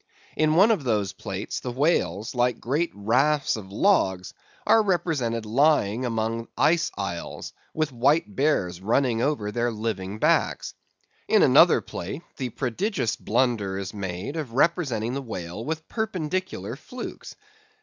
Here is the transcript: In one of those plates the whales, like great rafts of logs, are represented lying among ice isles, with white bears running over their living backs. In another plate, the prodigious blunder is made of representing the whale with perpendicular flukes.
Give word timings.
In 0.35 0.55
one 0.55 0.71
of 0.71 0.83
those 0.83 1.13
plates 1.13 1.59
the 1.59 1.71
whales, 1.71 2.33
like 2.33 2.59
great 2.59 2.89
rafts 2.95 3.55
of 3.55 3.71
logs, 3.71 4.33
are 4.65 4.81
represented 4.81 5.45
lying 5.45 6.05
among 6.05 6.47
ice 6.57 6.89
isles, 6.97 7.53
with 7.75 7.91
white 7.91 8.35
bears 8.35 8.81
running 8.81 9.21
over 9.21 9.51
their 9.51 9.69
living 9.71 10.17
backs. 10.17 10.73
In 11.27 11.43
another 11.43 11.81
plate, 11.81 12.23
the 12.37 12.49
prodigious 12.49 13.15
blunder 13.15 13.77
is 13.77 13.93
made 13.93 14.37
of 14.37 14.53
representing 14.53 15.13
the 15.13 15.21
whale 15.21 15.63
with 15.63 15.87
perpendicular 15.87 16.75
flukes. 16.75 17.35